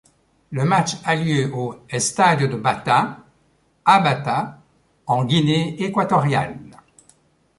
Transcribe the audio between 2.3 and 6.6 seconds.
de Bata à Bata, en Guinée équatoriale.